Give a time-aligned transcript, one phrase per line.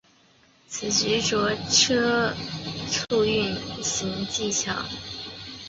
[0.67, 2.33] 此局着重车
[3.07, 4.73] 卒运用技巧。